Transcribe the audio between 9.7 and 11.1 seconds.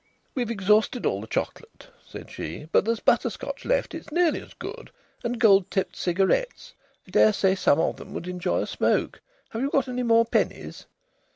any more pennies?"